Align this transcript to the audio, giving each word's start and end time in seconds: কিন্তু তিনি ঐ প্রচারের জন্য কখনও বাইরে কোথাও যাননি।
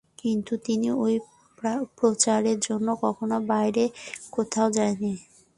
কিন্তু 0.17 0.53
তিনি 0.65 0.87
ঐ 0.99 1.05
প্রচারের 1.97 2.57
জন্য 2.67 2.87
কখনও 3.03 3.39
বাইরে 3.51 3.83
কোথাও 4.33 4.67
যাননি। 4.71 5.13